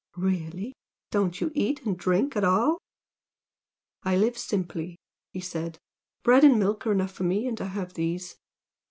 "Really! 0.17 0.73
Don't 1.11 1.39
you 1.39 1.51
eat 1.53 1.85
and 1.85 1.95
drink 1.95 2.35
at 2.35 2.43
all?" 2.43 2.79
"I 4.01 4.17
live 4.17 4.35
simply," 4.35 4.97
he 5.31 5.41
said 5.41 5.77
"Bread 6.23 6.43
and 6.43 6.57
milk 6.57 6.87
are 6.87 6.91
enough 6.91 7.11
for 7.11 7.23
me, 7.23 7.45
and 7.45 7.61
I 7.61 7.67
have 7.67 7.93
these." 7.93 8.35